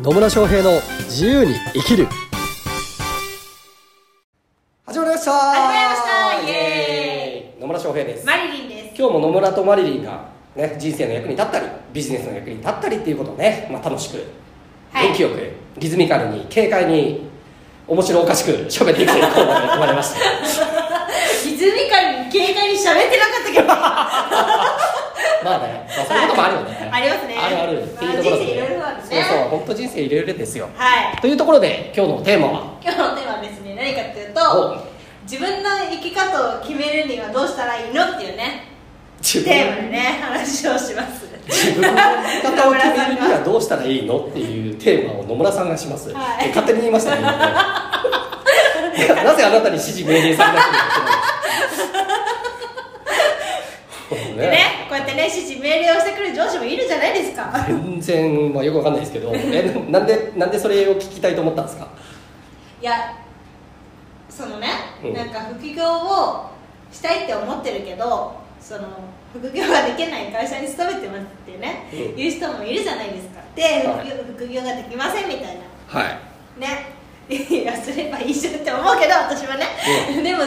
[0.00, 2.06] 野村翔平の自由に生きる。
[4.86, 5.32] 始まりました。
[5.32, 6.42] 始まりました。
[6.48, 7.60] イエーイ。
[7.60, 8.24] 野村翔平です。
[8.24, 8.96] マリリンです。
[8.96, 14.24] 今日も野村とマリリンが、ね、人生の役に立ったりビジネスの役に立ったりっていうことをね、まあ、楽しく
[14.92, 15.08] はい。
[15.08, 17.28] 元気よくリズミカルに軽快に
[17.88, 20.20] 面白おかしく喋っていくというコーナーが生まれまして
[21.50, 23.66] リズミカルに軽快に喋ってなかったけど。
[25.44, 26.90] まあね、まあ、そういうこともあるよね。
[26.92, 27.36] ありますね。
[27.38, 27.82] あるある。
[27.82, 30.68] っていうところで、まあ人生いろいろあるね本当人生いろいろですよ。
[30.76, 31.16] はい。
[31.20, 32.78] というところで今日のテーマは？
[32.82, 34.34] 今日のテーマはですね何かっていうお。
[34.34, 34.86] と
[35.24, 38.64] 自分の生き方を決めるにはどうしたらいいのっていうね
[39.18, 41.26] 自テーマでね話をします。
[41.48, 46.46] 自分の生き方を決めるにはどうしたらいいのっていうテーマを野村さんがします、はい。
[46.46, 47.22] え勝手に言いましたね
[49.24, 50.76] なぜあなたに指示命令されなきゃいけ
[54.18, 57.52] ないんですか でねこうやってね指示命令をしてくる上司もいるじゃないですか。
[57.66, 59.30] 全然、まあ、よくわかんないですけど。
[59.34, 61.88] えなんでなんでそれを聞きたいと思ったんですか？
[62.80, 63.14] いや
[64.28, 64.68] そのね、
[65.02, 65.14] うん。
[65.14, 66.50] なんか副業を
[66.92, 68.82] したいって思ってるけどその
[69.32, 72.16] 副業ができない会社に勤めてますってね、うん。
[72.16, 73.40] 言う人もいるじゃないですか。
[73.54, 74.06] ではい。
[74.06, 76.00] 副業,、副業ができませんみたいな。
[76.00, 76.60] はい。
[76.60, 76.98] ね。
[77.30, 79.66] いやすればいいじゃんって思うけど私はね、
[80.22, 80.44] でも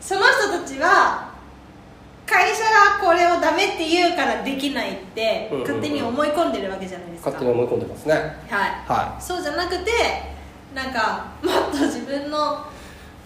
[0.00, 1.25] その人たちは
[2.26, 5.68] 会社がこれをダメって言うからできないってうんうんうん。
[5.68, 8.14] 勝手に思い込んでるわけじゃないですか、勝手に思い込んでますね。
[8.14, 8.70] はい。
[8.86, 9.92] はそうじゃなくて
[10.74, 12.66] なんかもっと自分の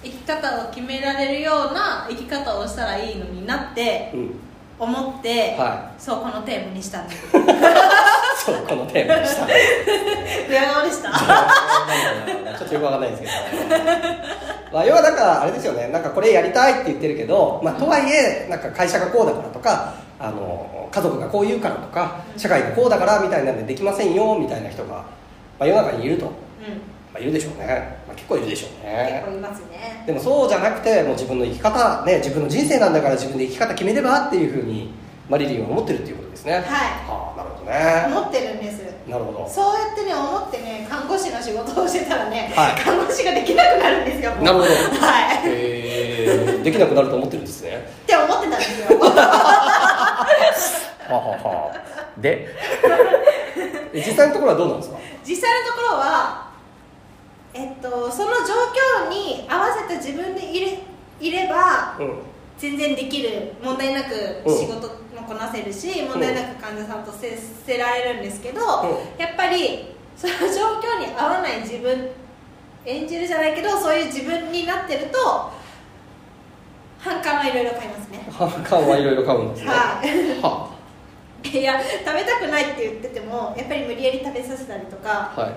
[0.02, 4.34] 生き方を決められるような生き方をしたらいいのになってい、うん、
[4.78, 7.38] 思って、はそうこのテーマにしたんですそ
[8.52, 11.10] うこのテーマにしたん です電話でした。
[12.58, 13.32] ちょっとよくわかんないですけど。
[13.68, 14.22] ね、
[14.72, 15.88] まあ、要はなんかあれですよね。
[15.88, 25.04] なんかこれやりたいって言ってるけど、まあ、とはいえなんか会社がこうだからとかあの家族がこう言うからとか社会がこうだからみたいなんでできませんよみたいな人が、ま
[25.60, 26.36] あ、世の中にいると、まうん。
[27.14, 27.66] あ、いるでしょうね、
[28.06, 30.04] まあ、結構いるでしょう結ね構いますね。
[30.06, 34.92] でもそうじゃなくてもう自分の生き方ね自分の人生なんだから自分で生き方決めればっていうふうに
[35.28, 36.52] マリリンは思ってるっていうことですね。
[36.54, 36.62] はい。
[36.62, 38.04] はあなるほどね。
[38.06, 39.48] 思ってるんですなるほど。
[39.48, 42.80] そうやってね思ってね看護師の仕事をしてたらね、はい。
[42.80, 44.30] 看護師ができなくなるんですよ。
[44.36, 44.64] なるほど。
[44.64, 44.68] は
[45.44, 45.46] い。
[45.46, 47.90] えー、できなくなると思ってるんですね。
[48.04, 48.98] って思ってたんですよ。
[49.00, 49.06] は
[51.08, 51.72] あはあは。
[51.74, 51.80] あ
[52.20, 52.48] で
[53.92, 54.98] え実際のところはどうなんですか？
[55.24, 56.50] 実際のところは
[57.52, 58.54] えっとその状
[59.06, 60.78] 況に合わせて自分でいれ
[61.20, 62.22] いればうん。
[62.58, 64.94] 全然できる問題なくうん仕事も
[65.30, 68.64] こなせるし、問題なく患者さんと接せられるんですけど、う。
[69.16, 72.10] やっぱりその状況に合わない自分
[72.84, 75.52] 演じるじゃないけどそういう自分になってると
[76.98, 78.26] 反感はいろいろ買いますね。
[78.28, 79.68] 反感はいろいろ買うんですね。
[79.68, 80.42] はい。
[80.42, 80.70] は
[81.44, 85.54] いや食べたくないって言っててもやっぱり無理やり食べさせたりとかはい。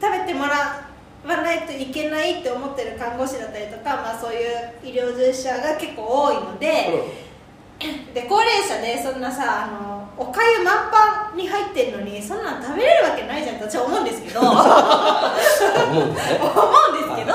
[0.00, 0.88] 食べてもら
[1.26, 7.23] わないといけないって思ってる看護師だったりとか、まあ、そういう医療従事者が結構多いので、
[8.14, 14.40] で高齢者でそんなさあのおかゆ満パンに入ってるのにそんなん食べれるわけないじゃんと私は思うんですけど。
[14.46, 14.62] 思うんで
[17.10, 17.34] すけど。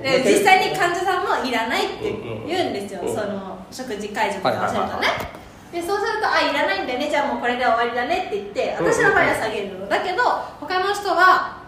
[0.00, 2.14] 実際に患者さんもいらないって
[2.46, 3.14] 言うんですよ、うん。
[3.14, 5.08] その食事会場とかをするとね、
[5.72, 7.08] でそうすると「あいらないんだよね。
[7.10, 9.88] じゃあもうこれで終わりだね」って言って私の場合は下げるの。
[9.88, 10.22] だけど
[10.58, 11.58] 他の人は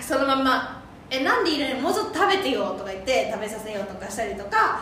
[0.00, 4.80] そのまま「えなんでいらないもうちょっと食べてよ」とか言って食べさせようとかしたりとか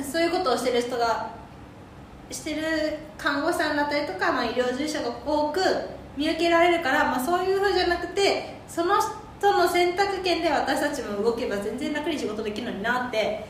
[0.00, 1.41] そういうことをしてる人が
[2.30, 2.62] してる
[3.18, 5.60] 看護師さんだったりとか、まあ、医療従事者が多く
[6.16, 8.94] 見受けられるから、まあ、そういうふうじゃなくてその
[9.38, 13.44] 人の選択権で私たちも動けば全然楽に仕事できるのになって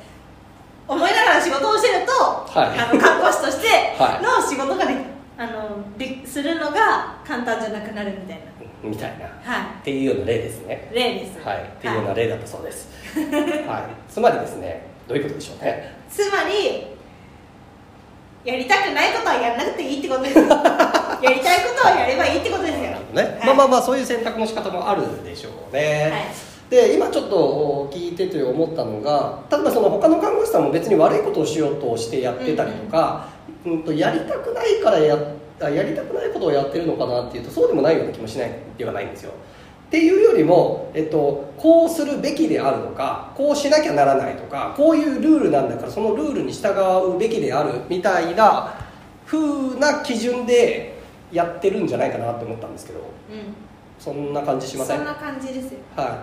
[0.89, 2.79] 思いながら仕事をしてると、はい。
[2.79, 3.69] あの看護師として
[4.03, 4.23] はい。
[4.23, 4.97] の仕事がで
[5.39, 8.41] あのでするのが簡単じゃなくなるみたい
[8.83, 9.19] みたいな。
[9.19, 10.89] な、はっていうような例ですね。
[10.91, 11.63] い、例です、はい。
[11.63, 12.89] っていうような例だったそうです。
[13.15, 14.13] はい。
[14.13, 15.95] つまりですねどういうことでしょうね。
[16.11, 16.87] つまり
[18.45, 20.45] やりたくないことはやらなくていいってことですよ。
[21.23, 22.81] やりたいことはやればいいってことですよ。
[22.81, 23.47] ね、はい。
[23.47, 26.53] まあまあまあそういう選択の仕方もあるでしょうね、はい。
[26.69, 33.29] で今ちょっと聞いてて思ったのが例えばその他の看護師さんも別に悪いことをしようとしてやってたりとか、
[33.67, 35.17] うんとやりたくないからや
[35.61, 39.33] あやりたくないことをやってるのかなっていうとそうでもないような気もしないではないんですよ
[39.93, 46.69] っていうよりも、えっと、こうするべきであるのかこうしなきゃならないとかこういうルールなんだからそのルールに従
[47.15, 48.73] うべきであるみたいな
[49.27, 50.95] 風な基準で
[51.31, 53.01] やってるんじゃないかなって思ったんですけど。
[53.01, 53.03] う
[53.99, 54.97] そんな感じしんません？
[54.97, 55.79] そんな感じですよ。
[55.95, 56.17] はは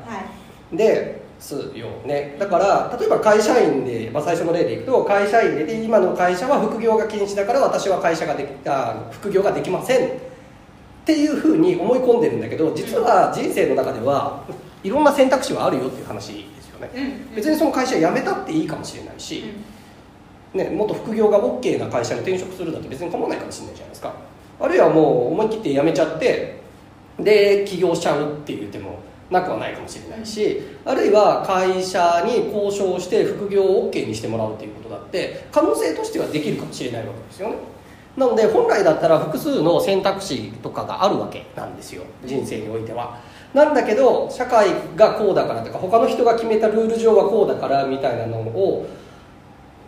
[0.72, 0.76] い。
[0.76, 2.36] いですよね。
[2.40, 10.29] だから例えば会社員で、まあ、最初の例でいくと会社員でで今の会社は副業が禁止だから私は会社ができあ副業ができません
[11.02, 14.44] っっていうふうに思い込んでるんだけど実は人生の中では
[14.84, 19.44] いろんな選択肢はあるよっていう話ですよね、うん別にその会社辞めたっていいかもしれないし、
[20.54, 24.14] ね、もっと副業が OK な会社に転職するだって別に構わないかもしれないじゃないですか。
[24.60, 26.62] あるいはもう思い切って辞めちゃって
[27.20, 29.00] で起業しちゃうっていう手も
[29.30, 37.56] なくはないかもしれないし、あるいは会社に交渉して副業を OK にしてもらうっていうことだって可能性としてはできるかもしれないわけですよね
[38.20, 43.18] なので本来だったら複数の選択肢とかがあるわけなんですよ人生においては。
[43.54, 48.86] なんだけど社会がこうだからとか他の人が決めたルール上はこうだからみたいなのを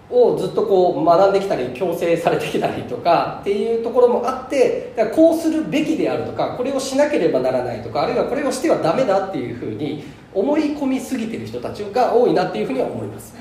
[0.09, 13.35] をずっとこう学んできたり強制されてきたりとかっていうところもあってだからこうするべきであるとかこれをしなければならないとかあるいはこれをしてはダメだっていうふうに思い込みすぎてる人たちが多いなっていうふうには思います。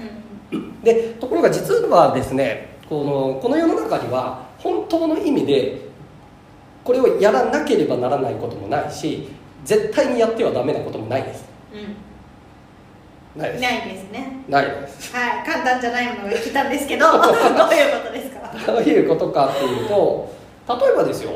[0.85, 4.50] でところが実はですねこのこの世の中には本
[4.91, 5.79] 当の意味で
[6.85, 9.29] これをやらなければならないこともないし
[9.65, 11.45] 絶対にやってはダメなこともないです。
[13.37, 13.63] ないです。
[13.63, 14.33] ないですね。
[14.49, 15.15] ないです。
[15.15, 15.47] はい。
[15.47, 18.73] 簡単じゃないものが来たんですけど どういうことですか？
[18.73, 20.33] どういうことかっていうと
[20.69, 21.31] 例えばですよ。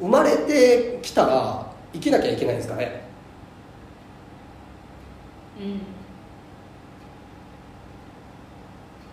[0.00, 3.02] 生まれてきたら生きなきゃいけないんですかね？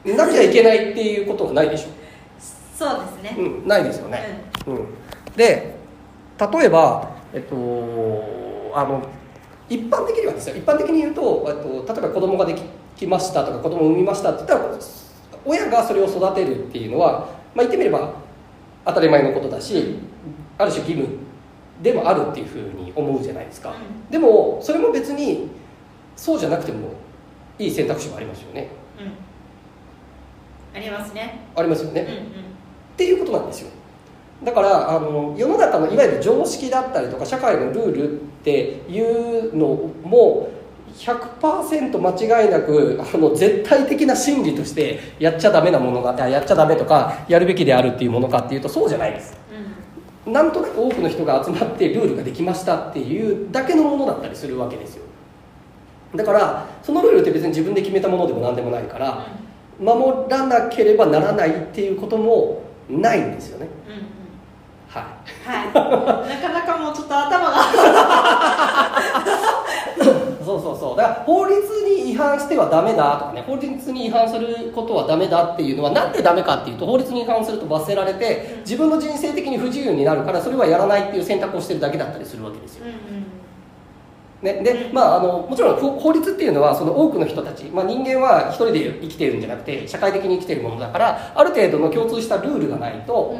[0.06, 0.18] うん。
[0.18, 1.90] なきゃいけないっていうことはないでしょ
[2.80, 3.36] そうですね。
[3.38, 4.88] うん、ないですよね、うん。
[5.36, 5.76] で
[6.40, 7.56] 例えばえっと
[8.74, 9.06] あの
[9.68, 10.56] 一般的にはですよ。
[10.56, 12.62] 一般的に言うとえっと例えば子供ができ
[12.96, 14.78] きましたとか子供を産みましたって言ったら
[15.46, 18.14] 親がそれを育てるっていうのは、まあ、言ってみれば
[18.86, 19.96] 当たり前のことだし
[20.58, 21.18] ある種義務
[21.81, 24.12] でもあるっていうふうに思うじゃないですか、うん。
[24.12, 25.50] でもそれも別に
[26.18, 26.92] そうじゃなくても
[27.58, 28.70] いい選択肢もありますよね。
[29.00, 30.78] うん。
[30.78, 31.40] ありますね。
[31.56, 32.49] ありますよね、うんうん
[33.00, 33.69] っていうことなんですよ。
[34.44, 39.68] だからあの世の中のいわゆる常識だったりとか社会のルールっていうの
[40.04, 40.50] も
[40.98, 49.38] 100%間違いなくあの絶対的な真理としてやっちゃダメなものがあやっちゃダメとかやるべきであるっていうものかっていうとそうじゃないです。
[50.25, 55.04] なんとなく多くの人が集まってルールができましたっていうだけのものだったりするわけですよ。
[56.16, 59.25] だからそのルールって別に自分で決めたものでも何でもないから
[59.80, 63.68] 守らなければならないっていうこともないんですよね。
[63.88, 64.19] うん
[64.89, 65.03] はい。
[65.45, 65.68] はい。
[66.41, 67.57] なかなかもうちょっと頭が。
[70.44, 70.97] そうそうそう。
[70.97, 71.56] だから法律
[71.88, 73.44] に違反してはダメだとかね。
[73.45, 82.85] 法律に違反することはダメだっていうのはなんでダメかっていうと法律に違反すると罰せられて自分の人生的に不自由になるからそれはやらないっていう選択をしてるだけだったりするわけですよ。
[82.85, 83.49] うんうん
[84.41, 93.38] ね、で、まあ、あのもちろん法法律っていうのはその多くの人たち、まあ、人間は一人で生きているんじゃなくて社会的に生きているものだからある程度の共通したルールがないと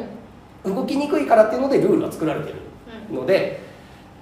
[0.64, 2.56] 動きにくいからっていうのでルールは作られてる
[3.10, 3.60] ので、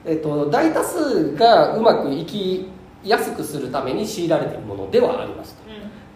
[0.04, 2.68] えっと、大多数がうまく生き
[3.02, 5.68] やすくするために強いられているものではありますと。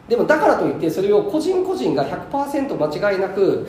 [0.09, 3.69] でもだからといってそれを個人個人が100%間違いなく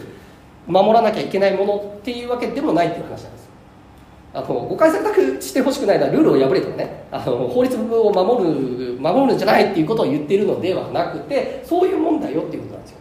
[0.68, 3.43] 守らなきゃいけないものっていうわけでもないっていう話なんです
[4.34, 12.98] あの誤解されたくしてほしくないのはルールを破れとかねあの法律を守る守るんじゃないっていうことを言っているのではなくてそういうもんだよっていうことなんですよ。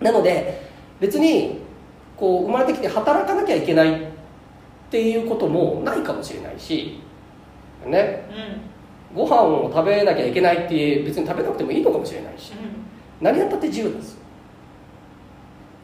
[0.00, 0.68] なので
[0.98, 1.60] 別に
[2.16, 4.06] こう生まれてきて働かなきゃいけないっ
[4.90, 7.00] ていうこともないかもしれないし
[7.86, 8.28] ね。
[8.30, 8.36] うん。
[8.36, 8.70] うん
[9.14, 12.52] ご飯を食べなきゃいけないって別に食べなくてもいいのかもしれないし。
[13.20, 14.18] 何やったって自由なんですよ。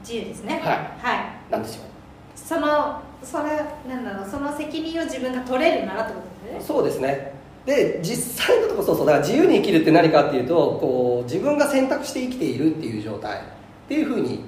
[0.00, 0.54] 自由ですね。
[0.54, 0.62] はい。
[0.98, 1.50] はい。
[1.50, 1.84] なんですよ。
[2.34, 6.66] そのそれなんだろうその責任を自分が取れるならってことですね。
[6.66, 7.36] そうですね。
[7.66, 13.42] で実際のとこそうそうだから自由に生きるって何かっていうとこう自分が選択して生きているっていう状態っ
[13.88, 14.44] ていうふうに、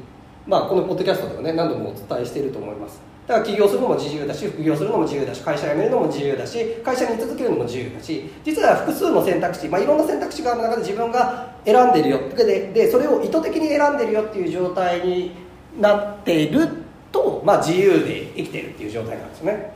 [0.46, 3.00] まあ、このポッドキャストではね何度もお伝えしていると思います。
[3.26, 15.32] だから起業するのも自由だし副業するのも自由だし会社辞めるのも自由だし会社に居続けるのも自由だし実は複数の選択肢、まあ、いろんな選択肢がある中で自分が選んでるよででそれを意図的に選んでるよっていう状態に
[15.78, 16.87] なっている
[17.18, 19.72] と、まあ、自由で生きてるっていう状態なんですよね。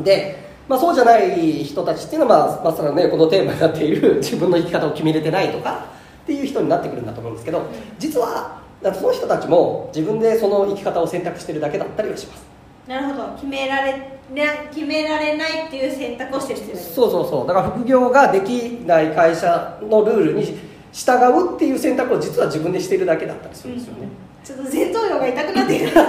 [0.00, 5.86] で、まあ、そうじゃない人たちっていうのは、まあ、まさにねこのテーマになっている 自分の生き方を決めれてないとか
[6.22, 7.62] っていう人になってくるんだと思うんですけど
[7.98, 12.52] 実はその人たちも自分でその生き方を選択してるだけだったりはします。
[12.86, 13.28] なるほど。
[13.34, 13.92] 決められ
[14.34, 17.46] な決められないっていう選択をしてる人そうそうそう。
[17.46, 20.58] だから副業ができない会社のルールに
[20.92, 24.08] 従うっていう選択を実は自分でしてるだけだったりするんですよね、
[24.44, 25.90] ちょっと前頭葉が痛くなっている。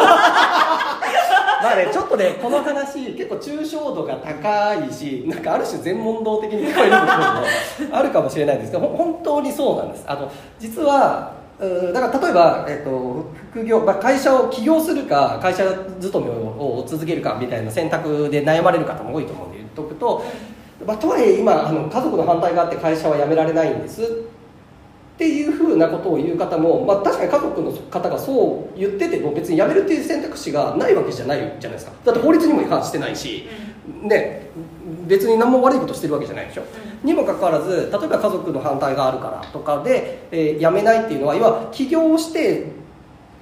[1.64, 10.04] まあねちょっとねこの話結構抽象度が高いしなんかある種全問答的に聞こえる部分も あるかもしれないんですけど本当にそうなんです。
[10.08, 11.32] あの実は
[11.94, 15.64] だから例えば、えっと副業、まあ、会社を起業するか会社
[16.02, 20.24] 勤めを続けるかみたいな選択で悩まれる方も多いと思うんで言っとくと、
[20.86, 24.02] まあ、とはいえ今あの家族の反対があって会社は辞められないんです。
[25.14, 31.92] っていうふうなことを言う方も、まあ、確かに家族の方がそう言ってても別に辞めるっていう選択肢がないわけじゃないじゃないですか。
[32.04, 33.48] だって法律にも違反してないし、
[34.02, 34.48] ね、
[35.08, 36.64] 別に何も悪いことしてるわけじゃないでしょ、
[37.04, 42.72] にもかかわらず例えば家族の反対があるからとかで、えー辞めないっていうのは要は起業して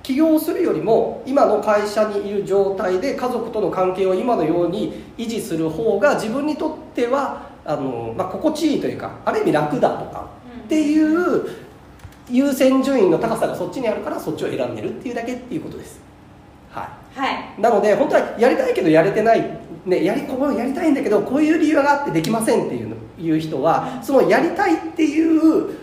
[0.04, 10.28] 起業するよりも今の会社にいる状態で家族との関係を今のように維持する方が自分にとってはあの、まあ、心地いいというかある意味楽だとか
[10.72, 11.50] っていう
[12.30, 16.00] 優先順位の高さがそっちにあるからそっちを選んでるっていうだけっていうことです。
[16.70, 17.20] はい。
[17.20, 17.62] はい。
[17.62, 25.76] なので本当はやりたいけどやれてない、ね、やりこうやりたいんだけどこういう理由があってできませんっていうのいう人はそのやりたいっていう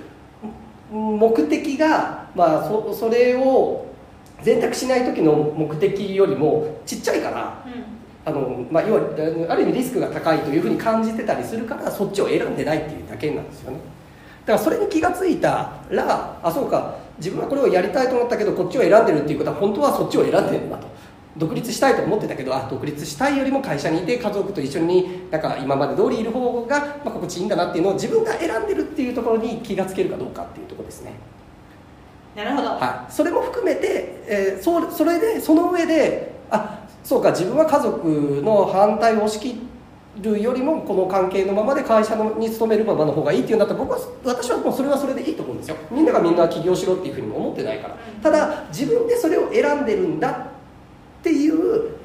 [0.91, 3.87] 目的が、まあ、そそれを
[4.43, 7.63] 選択しない時の目的よりもちっちゃいから
[8.25, 9.01] あの、まあ、要は
[9.51, 13.98] ある意味リスクが高いというふうに感じてたりするからそっちを選んでないっていうだけなんですよね
[14.49, 20.89] だからそれに気がついたらあそうか自分はこれをやりたいと思ったけどこっちを選んでるっていうことは本当はそっちを選んでるんだと。
[21.37, 31.13] 独立したいと思ってたけどあ独立したいよりも会社にいて家族と一緒になんか今まで通りいる方が、まあ、心地いいんだなっていうのを自分が選んでるっていうところに気がつけるかどうかっていうところですね。
[32.35, 39.68] なるほど、はい、それも含めて、えーそそれでその上であそうか自分は家族の反対を押し切
[40.21, 45.77] るよりもこの関係のままで会社のに勤めるままの方がいいっていうんだったら僕は私はもうそれはそれでいいと思うんですよ。
[45.91, 47.97] みんながみんな起業しろっていうふうにも思ってないから。
[48.23, 51.99] ただ自分でそれを選んでるんだっていう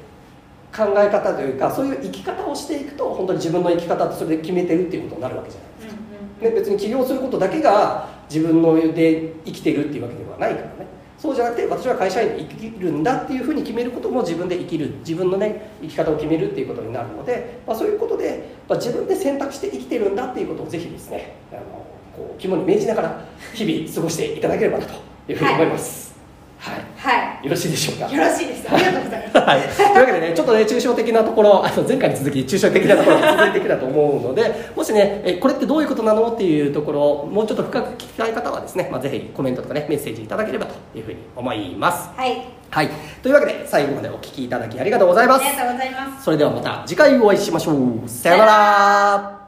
[0.74, 6.04] 考え方というかそういう生き方をしていくと本当に自分の生き方ってそれで決めてるっていうことになるわけじゃないですか。
[6.44, 10.86] ね、別に起業することだけが自分ので生きてるっていうわけではないからね
[11.18, 21.62] そうじゃなくて私は会社員で生きるんだっていうふうに決めることも自分で生きる自分のね生き方を決めるっていうことになるので、まあ、そういうことで、まあ、自分で選択して生きてるんだっていうことをぜひですねあの
[22.14, 24.94] こう肝に銘じながら日々過ごしていただければなと
[25.28, 26.12] いうふうに思います。
[26.12, 26.13] はい、
[26.64, 28.08] はよろしいでしょうか？
[28.08, 28.72] いよろしいです。
[28.72, 29.38] ありがとうございます。
[29.38, 42.08] はい、というわけでね、ちょっとね、抽象的なところ、あの前回に続き、抽象的なところが続いてきたと思うので、もしね、えこれってどういうことなのっていうところ、もうちょっと深く聞きたい方はですね、まあ、ぜひコメントとかね、メッセージいただければというふうに思います。
[42.16, 42.42] はい。
[42.70, 42.88] はい、
[43.22, 45.44] というわけで、最後までお聞きいただきありがとうございます。
[45.44, 45.56] あり。
[45.56, 46.24] がとうございます。
[46.24, 48.08] それではまた次回お会いしましょう。
[48.08, 49.43] さよなら。